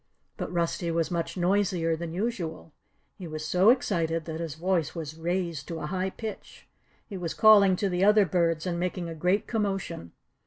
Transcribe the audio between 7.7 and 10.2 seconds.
to the other birds and making a great commotion.